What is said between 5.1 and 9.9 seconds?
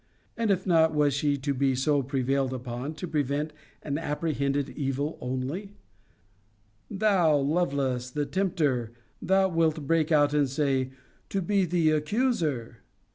only? Thou, Lovelace, the tempter (thou wilt again